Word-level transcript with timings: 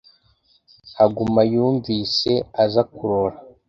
Haguma 0.97 1.41
yumvise 1.53 2.31
aza 2.63 2.83
kurora 2.93 3.37